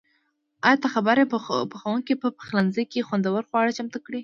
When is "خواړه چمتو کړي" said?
3.49-4.19